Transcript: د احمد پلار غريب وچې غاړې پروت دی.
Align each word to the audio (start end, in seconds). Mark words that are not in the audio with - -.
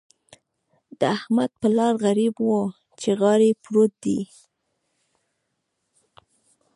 د 0.99 1.01
احمد 1.17 1.51
پلار 1.61 1.93
غريب 2.05 2.33
وچې 2.49 3.11
غاړې 3.19 3.51
پروت 3.63 3.91
دی. 4.03 4.19